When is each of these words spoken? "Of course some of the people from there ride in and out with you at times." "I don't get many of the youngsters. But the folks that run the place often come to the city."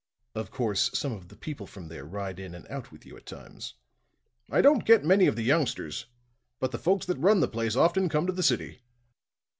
"Of 0.33 0.49
course 0.49 0.89
some 0.97 1.11
of 1.11 1.27
the 1.27 1.35
people 1.35 1.67
from 1.67 1.87
there 1.87 2.05
ride 2.05 2.39
in 2.39 2.55
and 2.55 2.67
out 2.69 2.91
with 2.91 3.05
you 3.05 3.15
at 3.17 3.27
times." 3.27 3.75
"I 4.49 4.59
don't 4.59 4.83
get 4.83 5.05
many 5.05 5.27
of 5.27 5.35
the 5.35 5.43
youngsters. 5.43 6.07
But 6.59 6.71
the 6.71 6.79
folks 6.79 7.05
that 7.05 7.19
run 7.19 7.39
the 7.39 7.47
place 7.47 7.75
often 7.75 8.09
come 8.09 8.25
to 8.25 8.33
the 8.33 8.41
city." 8.41 8.81